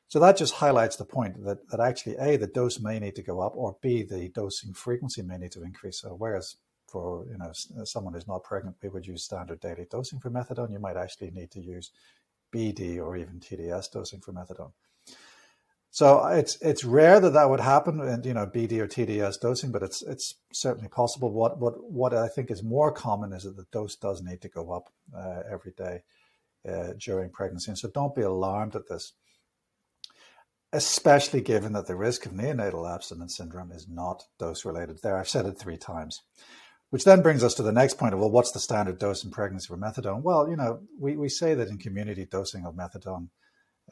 So 0.09 0.19
that 0.21 0.37
just 0.37 0.55
highlights 0.55 0.97
the 0.97 1.05
point 1.05 1.45
that, 1.45 1.69
that 1.71 1.81
actually 1.81 2.17
A, 2.17 2.37
the 2.37 2.47
dose 2.47 2.81
may 2.81 2.99
need 2.99 3.15
to 3.17 3.23
go 3.23 3.41
up, 3.41 3.53
or 3.55 3.77
B, 3.83 4.03
the 4.03 4.29
dosing 4.31 4.73
frequency 4.73 5.23
may 5.23 5.37
need 5.37 5.53
to 5.53 5.63
increase. 5.63 6.01
So 6.01 6.11
whereas 6.11 6.57
for 6.89 7.27
you 7.31 7.37
know 7.37 7.53
someone 7.85 8.15
who's 8.15 8.27
not 8.27 8.43
pregnant, 8.43 8.77
we 8.83 8.89
would 8.89 9.07
use 9.07 9.23
standard 9.23 9.61
daily 9.61 9.87
dosing 9.91 10.19
for 10.19 10.31
methadone, 10.31 10.73
you 10.73 10.79
might 10.79 10.97
actually 10.97 11.31
need 11.31 11.51
to 11.53 11.61
use 11.61 11.91
BD 12.53 12.99
or 12.99 13.17
even 13.17 13.39
TDS 13.39 13.93
dosing 13.93 14.21
for 14.21 14.33
methadone. 14.33 14.73
So 15.91 16.27
it's 16.27 16.59
it's 16.61 16.85
rare 16.85 17.19
that 17.19 17.33
that 17.33 17.49
would 17.49 17.61
happen, 17.61 18.01
and 18.01 18.25
you 18.25 18.35
know 18.35 18.47
BD 18.47 18.79
or 18.79 18.87
TDS 18.87 19.41
dosing, 19.41 19.73
but 19.73 19.83
it's 19.83 20.03
it's 20.03 20.35
certainly 20.53 20.89
possible. 20.89 21.33
What 21.33 21.59
what 21.59 21.75
what 21.91 22.15
I 22.15 22.29
think 22.29 22.51
is 22.51 22.63
more 22.63 22.93
common 22.93 23.33
is 23.33 23.45
that 23.45 23.57
the 23.57 23.67
dose 23.73 23.97
does 23.97 24.23
need 24.23 24.43
to 24.43 24.49
go 24.49 24.73
up 24.73 24.93
uh, 25.17 25.43
every 25.51 25.73
day 25.73 26.03
uh, 26.69 26.93
during 26.99 27.31
pregnancy, 27.31 27.71
and 27.71 27.79
so 27.79 27.89
don't 27.89 28.15
be 28.15 28.23
alarmed 28.23 28.77
at 28.77 28.89
this. 28.89 29.13
Especially 30.71 31.41
given 31.41 31.73
that 31.73 31.87
the 31.87 31.97
risk 31.97 32.27
of 32.27 32.33
neonatal 32.33 32.95
abstinence 32.95 33.39
syndrome 33.39 33.73
is 33.73 33.89
not 33.89 34.25
dose 34.39 34.67
related. 34.67 34.99
There, 35.03 35.17
I've 35.17 35.29
said 35.29 35.47
it 35.47 35.59
three 35.59 35.79
times. 35.79 36.21
Which 36.91 37.05
then 37.05 37.23
brings 37.23 37.43
us 37.43 37.55
to 37.55 37.63
the 37.63 37.73
next 37.73 37.99
point 37.99 38.13
of 38.15 38.21
well, 38.21 38.31
what's 38.31 38.53
the 38.53 38.61
standard 38.61 38.99
dose 38.99 39.25
in 39.25 39.31
pregnancy 39.31 39.67
for 39.67 39.79
methadone? 39.79 40.23
Well, 40.23 40.49
you 40.49 40.57
know, 40.57 40.81
we, 40.99 41.17
we 41.17 41.31
say 41.31 41.55
that 41.55 41.69
in 41.69 41.79
community 41.79 42.27
dosing 42.27 42.67
of 42.67 42.75
methadone 42.75 43.29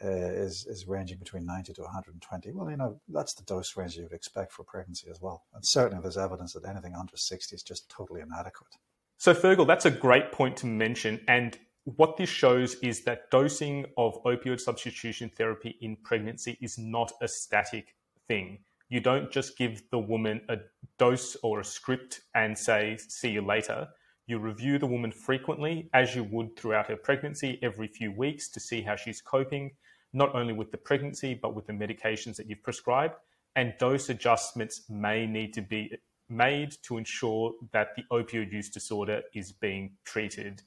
uh, 0.04 0.08
is 0.08 0.66
is 0.66 0.86
ranging 0.86 1.18
between 1.18 1.46
90 1.46 1.72
to 1.74 1.82
120. 1.82 2.52
Well, 2.52 2.70
you 2.70 2.76
know 2.76 3.00
that's 3.08 3.34
the 3.34 3.44
dose 3.44 3.76
range 3.76 3.96
you 3.96 4.02
would 4.04 4.12
expect 4.12 4.52
for 4.52 4.64
pregnancy 4.64 5.08
as 5.10 5.20
well. 5.20 5.44
And 5.54 5.64
certainly, 5.64 6.02
there's 6.02 6.18
evidence 6.18 6.52
that 6.52 6.64
anything 6.64 6.94
under 6.94 7.16
60 7.16 7.54
is 7.54 7.62
just 7.62 7.88
totally 7.88 8.20
inadequate. 8.20 8.74
So, 9.18 9.34
Fergal, 9.34 9.66
that's 9.66 9.86
a 9.86 9.90
great 9.90 10.32
point 10.32 10.56
to 10.58 10.66
mention. 10.66 11.20
And 11.26 11.58
what 11.84 12.16
this 12.16 12.28
shows 12.28 12.74
is 12.76 13.04
that 13.04 13.30
dosing 13.30 13.86
of 13.96 14.22
opioid 14.24 14.60
substitution 14.60 15.30
therapy 15.36 15.76
in 15.80 15.96
pregnancy 15.96 16.58
is 16.60 16.76
not 16.78 17.12
a 17.22 17.28
static 17.28 17.94
thing. 18.28 18.58
You 18.88 19.00
don't 19.00 19.30
just 19.30 19.56
give 19.56 19.82
the 19.90 19.98
woman 19.98 20.40
a 20.48 20.58
dose 20.98 21.36
or 21.42 21.60
a 21.60 21.64
script 21.64 22.20
and 22.34 22.56
say, 22.56 22.98
see 23.08 23.30
you 23.30 23.40
later. 23.40 23.88
You 24.26 24.38
review 24.40 24.78
the 24.78 24.86
woman 24.86 25.12
frequently, 25.12 25.88
as 25.94 26.16
you 26.16 26.24
would 26.24 26.56
throughout 26.56 26.88
her 26.88 26.96
pregnancy, 26.96 27.60
every 27.62 27.86
few 27.86 28.10
weeks 28.10 28.48
to 28.48 28.60
see 28.60 28.82
how 28.82 28.96
she's 28.96 29.20
coping 29.20 29.70
not 30.12 30.34
only 30.34 30.52
with 30.52 30.72
the 30.72 30.78
pregnancy, 30.78 31.34
but 31.34 31.54
with 31.54 31.66
the 31.66 31.72
medications 31.72 32.36
that 32.36 32.48
you've 32.48 32.62
prescribed. 32.62 33.14
And 33.54 33.74
dose 33.78 34.08
adjustments 34.08 34.82
may 34.88 35.26
need 35.26 35.52
to 35.54 35.62
be 35.62 35.92
made 36.28 36.72
to 36.82 36.98
ensure 36.98 37.54
that 37.72 37.94
the 37.94 38.02
opioid 38.10 38.52
use 38.52 38.68
disorder 38.68 39.22
is 39.32 39.52
being 39.52 39.92
treated 40.04 40.62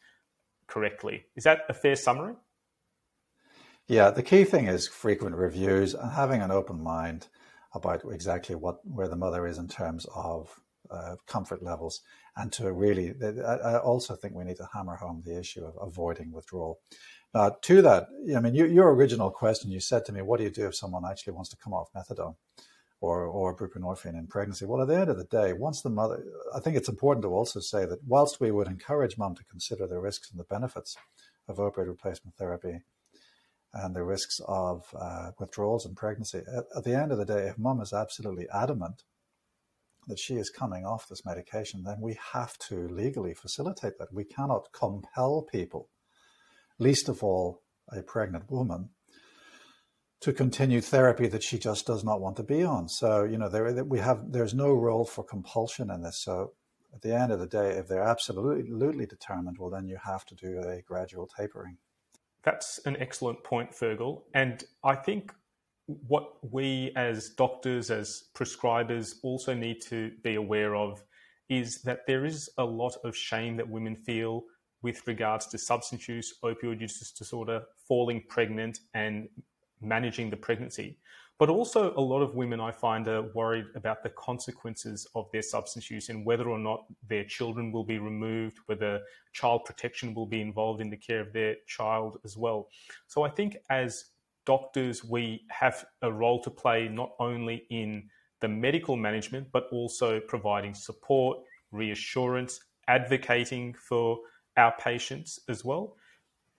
correctly. 0.67 1.25
Is 1.35 1.43
that 1.43 1.61
a 1.67 1.73
fair 1.73 1.95
summary? 1.95 2.35
Yeah, 3.87 4.11
the 4.11 4.23
key 4.23 4.43
thing 4.43 4.67
is 4.67 4.87
frequent 4.87 5.35
reviews 5.35 5.95
and 5.95 6.11
having 6.11 6.41
an 6.41 6.51
open 6.51 6.81
mind 6.81 7.27
about 7.73 8.03
exactly 8.09 8.55
what 8.55 8.79
where 8.85 9.07
the 9.07 9.15
mother 9.15 9.45
is 9.47 9.57
in 9.57 9.67
terms 9.67 10.05
of 10.15 10.59
uh, 10.89 11.15
comfort 11.27 11.61
levels, 11.63 12.01
and 12.39 12.53
to 12.53 12.71
really, 12.71 13.13
I 13.45 13.77
also 13.79 14.15
think 14.15 14.33
we 14.33 14.45
need 14.45 14.57
to 14.57 14.69
hammer 14.73 14.95
home 14.95 15.21
the 15.25 15.37
issue 15.37 15.65
of 15.65 15.77
avoiding 15.81 16.31
withdrawal. 16.31 16.79
Uh, 17.33 17.51
to 17.61 17.81
that, 17.81 18.07
I 18.35 18.39
mean, 18.39 18.55
you, 18.55 18.65
your 18.65 18.93
original 18.93 19.29
question, 19.29 19.69
you 19.71 19.81
said 19.81 20.05
to 20.05 20.13
me, 20.13 20.21
what 20.21 20.37
do 20.37 20.45
you 20.45 20.49
do 20.49 20.67
if 20.67 20.75
someone 20.75 21.03
actually 21.05 21.33
wants 21.33 21.49
to 21.49 21.57
come 21.57 21.73
off 21.73 21.91
methadone 21.93 22.35
or, 23.01 23.25
or 23.25 23.55
buprenorphine 23.55 24.17
in 24.17 24.27
pregnancy? 24.27 24.65
Well, 24.65 24.81
at 24.81 24.87
the 24.87 24.97
end 24.97 25.09
of 25.09 25.17
the 25.17 25.25
day, 25.25 25.51
once 25.51 25.81
the 25.81 25.89
mother, 25.89 26.23
I 26.55 26.61
think 26.61 26.77
it's 26.77 26.87
important 26.87 27.23
to 27.23 27.29
also 27.29 27.59
say 27.59 27.85
that 27.85 27.99
whilst 28.07 28.39
we 28.39 28.51
would 28.51 28.67
encourage 28.67 29.17
mom 29.17 29.35
to 29.35 29.43
consider 29.43 29.85
the 29.85 29.99
risks 29.99 30.31
and 30.31 30.39
the 30.39 30.45
benefits 30.45 30.95
of 31.49 31.57
opioid 31.57 31.87
replacement 31.87 32.37
therapy 32.37 32.79
and 33.73 33.93
the 33.93 34.03
risks 34.03 34.39
of 34.47 34.87
uh, 34.97 35.31
withdrawals 35.39 35.85
in 35.85 35.93
pregnancy, 35.93 36.39
at, 36.55 36.63
at 36.75 36.83
the 36.85 36.95
end 36.95 37.11
of 37.11 37.17
the 37.17 37.25
day, 37.25 37.47
if 37.49 37.57
mom 37.57 37.81
is 37.81 37.91
absolutely 37.91 38.47
adamant 38.53 39.03
that 40.09 40.19
she 40.19 40.35
is 40.35 40.49
coming 40.49 40.85
off 40.85 41.07
this 41.07 41.25
medication, 41.25 41.83
then 41.83 42.01
we 42.01 42.17
have 42.33 42.57
to 42.57 42.87
legally 42.89 43.33
facilitate 43.33 43.97
that. 43.97 44.13
We 44.13 44.25
cannot 44.25 44.73
compel 44.73 45.47
people 45.49 45.89
least 46.79 47.09
of 47.09 47.23
all 47.23 47.61
a 47.91 48.01
pregnant 48.01 48.49
woman, 48.49 48.89
to 50.21 50.33
continue 50.33 50.81
therapy 50.81 51.27
that 51.27 51.43
she 51.43 51.57
just 51.57 51.85
does 51.85 52.03
not 52.03 52.19
want 52.19 52.35
to 52.37 52.43
be 52.43 52.63
on. 52.63 52.89
So, 52.89 53.23
you 53.23 53.37
know, 53.37 53.49
there 53.49 53.83
we 53.83 53.99
have 53.99 54.31
there's 54.31 54.53
no 54.53 54.73
role 54.73 55.05
for 55.05 55.23
compulsion 55.23 55.89
in 55.91 56.01
this. 56.01 56.17
So 56.23 56.53
at 56.93 57.01
the 57.01 57.15
end 57.15 57.31
of 57.31 57.39
the 57.39 57.47
day, 57.47 57.71
if 57.71 57.87
they're 57.87 58.03
absolutely 58.03 59.05
determined, 59.05 59.57
well 59.59 59.69
then 59.69 59.87
you 59.87 59.97
have 60.03 60.25
to 60.25 60.35
do 60.35 60.59
a 60.59 60.81
gradual 60.81 61.27
tapering. 61.27 61.77
That's 62.43 62.79
an 62.85 62.97
excellent 62.97 63.43
point, 63.43 63.71
Fergal. 63.71 64.23
And 64.33 64.63
I 64.83 64.95
think 64.95 65.33
what 66.07 66.35
we 66.51 66.91
as 66.95 67.29
doctors, 67.29 67.89
as 67.89 68.25
prescribers, 68.35 69.15
also 69.23 69.53
need 69.53 69.81
to 69.81 70.11
be 70.23 70.35
aware 70.35 70.75
of 70.75 71.03
is 71.49 71.81
that 71.81 72.05
there 72.05 72.25
is 72.25 72.49
a 72.59 72.63
lot 72.63 72.95
of 73.03 73.15
shame 73.15 73.57
that 73.57 73.67
women 73.67 73.95
feel 73.95 74.43
with 74.81 75.05
regards 75.07 75.47
to 75.47 75.57
substance 75.57 76.07
use, 76.07 76.35
opioid 76.43 76.79
use 76.79 77.11
disorder, 77.11 77.63
falling 77.87 78.23
pregnant, 78.29 78.81
and 78.93 79.27
managing 79.81 80.29
the 80.29 80.37
pregnancy. 80.37 80.97
But 81.39 81.49
also, 81.49 81.93
a 81.95 82.01
lot 82.01 82.21
of 82.21 82.35
women 82.35 82.59
I 82.59 82.71
find 82.71 83.07
are 83.07 83.21
worried 83.33 83.67
about 83.73 84.03
the 84.03 84.09
consequences 84.09 85.07
of 85.15 85.31
their 85.31 85.41
substance 85.41 85.89
use 85.89 86.09
and 86.09 86.25
whether 86.25 86.49
or 86.49 86.59
not 86.59 86.83
their 87.07 87.23
children 87.23 87.71
will 87.71 87.85
be 87.85 87.97
removed, 87.97 88.57
whether 88.65 88.99
child 89.31 89.63
protection 89.63 90.13
will 90.13 90.25
be 90.25 90.41
involved 90.41 90.81
in 90.81 90.89
the 90.89 90.97
care 90.97 91.21
of 91.21 91.31
their 91.31 91.55
child 91.65 92.19
as 92.25 92.35
well. 92.35 92.67
So, 93.07 93.23
I 93.23 93.29
think 93.29 93.57
as 93.69 94.08
doctors, 94.49 95.03
we 95.03 95.43
have 95.51 95.85
a 96.01 96.11
role 96.11 96.41
to 96.41 96.49
play 96.49 96.87
not 96.87 97.11
only 97.19 97.67
in 97.69 98.09
the 98.41 98.47
medical 98.47 98.95
management, 98.95 99.45
but 99.51 99.65
also 99.71 100.19
providing 100.19 100.73
support, 100.73 101.37
reassurance, 101.71 102.59
advocating 102.87 103.75
for 103.75 104.17
our 104.57 104.73
patients 104.79 105.39
as 105.47 105.63
well. 105.63 105.95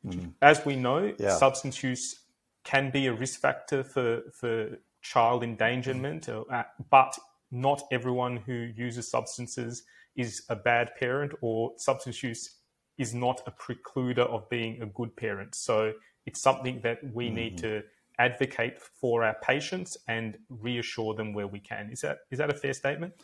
Mm. 0.06 0.32
As 0.40 0.64
we 0.64 0.76
know, 0.76 1.12
yeah. 1.18 1.36
substance 1.36 1.82
use 1.82 2.26
can 2.62 2.92
be 2.92 3.08
a 3.08 3.12
risk 3.12 3.40
factor 3.40 3.82
for, 3.82 4.20
for 4.32 4.78
child 5.02 5.42
endangerment, 5.42 6.28
mm. 6.28 6.64
but 6.90 7.18
not 7.50 7.82
everyone 7.90 8.36
who 8.36 8.68
uses 8.86 9.10
substances 9.10 9.82
is 10.14 10.44
a 10.48 10.54
bad 10.54 10.92
parent 10.94 11.32
or 11.40 11.72
substance 11.76 12.22
use 12.22 12.58
is 12.98 13.14
not 13.14 13.42
a 13.48 13.52
precluder 13.64 14.26
of 14.36 14.48
being 14.48 14.80
a 14.80 14.86
good 14.86 15.16
parent. 15.16 15.56
So 15.56 15.92
it's 16.30 16.42
something 16.42 16.80
that 16.82 16.98
we 17.12 17.26
mm-hmm. 17.26 17.34
need 17.34 17.58
to 17.58 17.82
advocate 18.18 18.80
for 19.00 19.24
our 19.24 19.36
patients 19.42 19.96
and 20.06 20.38
reassure 20.48 21.14
them 21.14 21.32
where 21.32 21.46
we 21.46 21.58
can. 21.58 21.90
Is 21.90 22.00
that 22.02 22.18
is 22.30 22.38
that 22.38 22.50
a 22.50 22.54
fair 22.54 22.74
statement? 22.74 23.14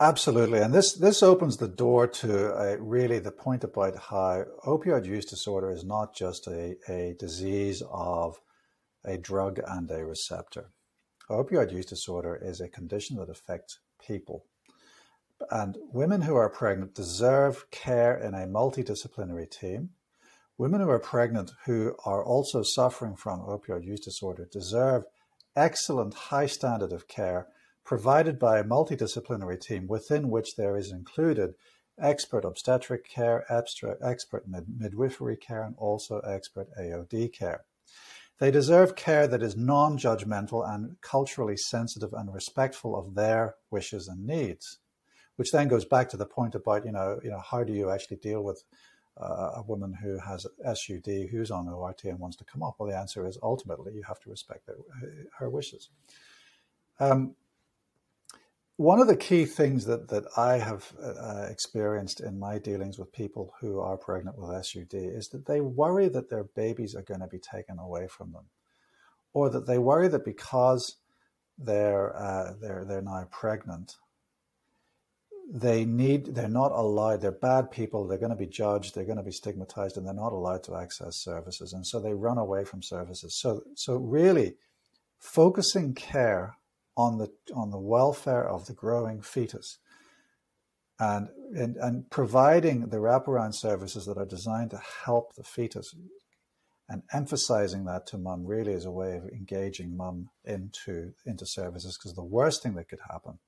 Absolutely, 0.00 0.60
and 0.60 0.72
this 0.72 0.94
this 0.94 1.22
opens 1.22 1.56
the 1.56 1.74
door 1.84 2.06
to 2.22 2.30
uh, 2.54 2.76
really 2.78 3.18
the 3.18 3.32
point 3.32 3.64
about 3.64 3.96
how 4.10 4.44
opioid 4.64 5.04
use 5.04 5.26
disorder 5.26 5.70
is 5.70 5.84
not 5.84 6.14
just 6.14 6.46
a, 6.46 6.76
a 6.88 7.14
disease 7.18 7.82
of 7.90 8.40
a 9.04 9.16
drug 9.18 9.60
and 9.66 9.90
a 9.90 10.04
receptor. 10.04 10.70
Opioid 11.28 11.72
use 11.72 11.86
disorder 11.86 12.34
is 12.50 12.60
a 12.60 12.68
condition 12.68 13.16
that 13.16 13.28
affects 13.28 13.78
people. 14.06 14.44
And 15.50 15.78
women 15.92 16.22
who 16.22 16.36
are 16.36 16.50
pregnant 16.50 16.94
deserve 16.94 17.70
care 17.70 18.14
in 18.26 18.34
a 18.34 18.46
multidisciplinary 18.46 19.48
team. 19.50 19.90
Women 20.60 20.82
who 20.82 20.90
are 20.90 20.98
pregnant 20.98 21.52
who 21.64 21.96
are 22.04 22.22
also 22.22 22.62
suffering 22.62 23.16
from 23.16 23.40
opioid 23.40 23.82
use 23.82 24.00
disorder 24.00 24.44
deserve 24.44 25.04
excellent 25.56 26.12
high 26.12 26.44
standard 26.44 26.92
of 26.92 27.08
care 27.08 27.48
provided 27.82 28.38
by 28.38 28.58
a 28.58 28.64
multidisciplinary 28.64 29.58
team 29.58 29.86
within 29.86 30.28
which 30.28 30.56
there 30.56 30.76
is 30.76 30.92
included 30.92 31.54
expert 31.98 32.44
obstetric 32.44 33.08
care, 33.08 33.42
expert 33.50 34.44
midwifery 34.46 35.38
care, 35.38 35.62
and 35.62 35.76
also 35.78 36.18
expert 36.18 36.68
AOD 36.78 37.32
care. 37.32 37.64
They 38.38 38.50
deserve 38.50 38.94
care 38.94 39.26
that 39.28 39.42
is 39.42 39.56
non 39.56 39.96
judgmental 39.96 40.68
and 40.68 41.00
culturally 41.00 41.56
sensitive 41.56 42.12
and 42.12 42.34
respectful 42.34 42.94
of 42.98 43.14
their 43.14 43.54
wishes 43.70 44.08
and 44.08 44.26
needs, 44.26 44.80
which 45.36 45.52
then 45.52 45.68
goes 45.68 45.86
back 45.86 46.10
to 46.10 46.18
the 46.18 46.26
point 46.26 46.54
about, 46.54 46.84
you 46.84 46.92
know, 46.92 47.18
you 47.24 47.30
know 47.30 47.40
how 47.50 47.64
do 47.64 47.72
you 47.72 47.88
actually 47.90 48.18
deal 48.18 48.44
with 48.44 48.62
uh, 49.20 49.52
a 49.56 49.62
woman 49.62 49.92
who 49.92 50.18
has 50.18 50.46
SUD 50.64 51.28
who's 51.30 51.50
on 51.50 51.68
ORT 51.68 52.04
and 52.04 52.18
wants 52.18 52.36
to 52.38 52.44
come 52.44 52.62
off? 52.62 52.76
Well, 52.78 52.88
the 52.88 52.98
answer 52.98 53.26
is 53.26 53.38
ultimately 53.42 53.92
you 53.94 54.02
have 54.02 54.20
to 54.20 54.30
respect 54.30 54.66
their, 54.66 54.76
her 55.38 55.50
wishes. 55.50 55.90
Um, 56.98 57.34
one 58.80 58.98
of 58.98 59.08
the 59.08 59.16
key 59.16 59.44
things 59.44 59.84
that, 59.84 60.08
that 60.08 60.24
I 60.38 60.56
have 60.56 60.90
uh, 61.02 61.46
experienced 61.50 62.20
in 62.20 62.38
my 62.38 62.58
dealings 62.58 62.98
with 62.98 63.12
people 63.12 63.52
who 63.60 63.78
are 63.78 63.98
pregnant 63.98 64.38
with 64.38 64.64
SUD 64.64 64.94
is 64.94 65.28
that 65.28 65.44
they 65.44 65.60
worry 65.60 66.08
that 66.08 66.30
their 66.30 66.44
babies 66.44 66.94
are 66.94 67.02
going 67.02 67.20
to 67.20 67.26
be 67.26 67.38
taken 67.38 67.78
away 67.78 68.08
from 68.08 68.32
them, 68.32 68.44
or 69.34 69.50
that 69.50 69.66
they 69.66 69.76
worry 69.76 70.08
that 70.08 70.24
because 70.24 70.96
they're 71.58 72.16
uh, 72.16 72.54
they're 72.58 72.86
they're 72.86 73.02
now 73.02 73.28
pregnant, 73.30 73.96
they 75.52 75.84
need 75.84 76.34
they're 76.34 76.48
not 76.48 76.70
allowed. 76.70 77.20
They're 77.20 77.32
bad 77.32 77.70
people. 77.70 78.06
They're 78.06 78.18
going 78.18 78.30
to 78.30 78.36
be 78.36 78.46
judged. 78.46 78.94
They're 78.94 79.04
going 79.04 79.16
to 79.18 79.24
be 79.24 79.32
stigmatized, 79.32 79.96
and 79.96 80.06
they're 80.06 80.14
not 80.14 80.32
allowed 80.32 80.62
to 80.64 80.76
access 80.76 81.16
services, 81.16 81.72
and 81.72 81.84
so 81.84 81.98
they 81.98 82.14
run 82.14 82.38
away 82.38 82.64
from 82.64 82.82
services. 82.82 83.34
So 83.34 83.62
so 83.74 83.96
really, 83.96 84.54
focusing 85.18 85.94
care 85.94 86.56
on 86.96 87.18
the 87.18 87.32
on 87.54 87.70
the 87.70 87.78
welfare 87.78 88.48
of 88.48 88.66
the 88.66 88.74
growing 88.74 89.22
fetus 89.22 89.78
and, 91.00 91.28
and, 91.56 91.76
and 91.76 92.10
providing 92.10 92.88
the 92.88 92.98
wraparound 92.98 93.54
services 93.54 94.04
that 94.04 94.18
are 94.18 94.26
designed 94.26 94.70
to 94.70 94.80
help 95.04 95.34
the 95.34 95.42
fetus 95.42 95.94
and 96.88 97.02
emphasizing 97.12 97.86
that 97.86 98.06
to 98.08 98.18
mum 98.18 98.44
really 98.44 98.72
is 98.72 98.84
a 98.84 98.90
way 98.90 99.16
of 99.16 99.24
engaging 99.28 99.96
mum 99.96 100.28
into 100.44 101.12
into 101.24 101.46
services 101.46 101.96
because 101.96 102.14
the 102.14 102.22
worst 102.22 102.62
thing 102.62 102.74
that 102.74 102.88
could 102.88 103.00
happen 103.10 103.38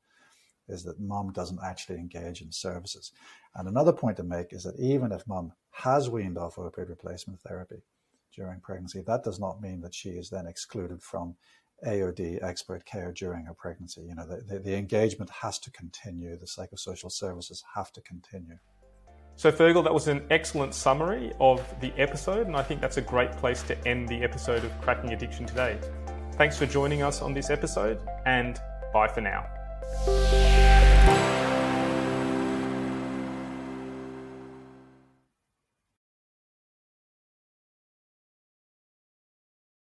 is 0.69 0.83
that 0.85 1.01
mum 1.01 1.33
doesn't 1.33 1.61
actually 1.65 1.97
engage 1.97 2.41
in 2.41 2.53
services. 2.53 3.13
And 3.55 3.69
another 3.69 3.93
point 3.93 4.17
to 4.19 4.23
make 4.23 4.53
is 4.53 4.65
that 4.65 4.79
even 4.79 5.13
if 5.13 5.27
mum 5.27 5.53
has 5.73 6.09
weaned 6.09 6.39
off 6.39 6.57
opioid 6.57 6.89
replacement 6.89 7.41
therapy 7.41 7.83
during 8.35 8.61
pregnancy, 8.61 9.03
that 9.07 9.25
does 9.25 9.39
not 9.39 9.61
mean 9.61 9.81
that 9.83 9.95
she 9.95 10.11
is 10.11 10.31
then 10.31 10.47
excluded 10.47 11.03
from 11.03 11.35
AOD 11.87 12.43
expert 12.43 12.85
care 12.85 13.13
during 13.13 13.45
her 13.47 13.55
pregnancy. 13.55 14.03
You 14.03 14.15
know, 14.15 14.27
the, 14.27 14.43
the, 14.43 14.59
the, 14.61 14.77
engagement 14.77 15.31
has 15.31 15.59
to 15.61 15.71
continue, 15.73 16.37
the 16.37 16.47
psychosocial 16.47 17.11
services 17.11 17.63
have 17.75 17.93
to 17.93 18.01
continue. 18.03 18.59
So, 19.35 19.51
Fergal, 19.51 19.83
that 19.85 19.95
was 19.95 20.09
an 20.09 20.25
excellent 20.31 20.75
summary 20.75 21.33
of 21.41 21.65
the 21.81 21.93
episode, 21.97 22.47
and 22.47 22.57
I 22.57 22.63
think 22.63 22.81
that's 22.81 22.99
a 22.99 23.03
great 23.03 23.33
place 23.33 23.63
to 23.65 23.89
end 23.89 24.09
the 24.09 24.23
episode 24.23 24.63
of 24.63 24.81
Cracking 24.83 25.13
Addiction 25.13 25.47
today. 25.47 25.79
Thanks 26.35 26.57
for 26.59 26.67
joining 26.67 27.03
us 27.03 27.23
on 27.23 27.35
this 27.35 27.51
episode, 27.51 28.01
and 28.27 28.61
bye 28.93 29.09
for 29.09 29.23
now. 29.23 29.62
Música 29.91 30.62